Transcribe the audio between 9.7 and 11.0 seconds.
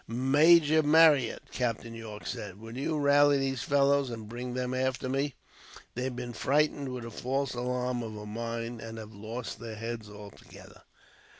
heads altogether."